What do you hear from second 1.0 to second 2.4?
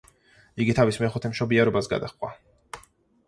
მეხუთე მშობიარობას გადაჰყვა.